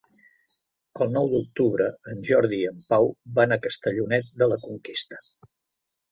[1.05, 5.21] El nou d'octubre en Jordi i en Pau van a Castellonet de la Conquesta.